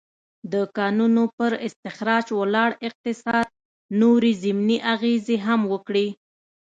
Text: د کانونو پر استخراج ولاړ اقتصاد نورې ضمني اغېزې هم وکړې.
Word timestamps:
د 0.53 0.55
کانونو 0.77 1.23
پر 1.37 1.51
استخراج 1.67 2.25
ولاړ 2.39 2.69
اقتصاد 2.87 3.47
نورې 4.01 4.31
ضمني 4.43 4.77
اغېزې 4.93 5.37
هم 5.45 5.61
وکړې. 5.73 6.07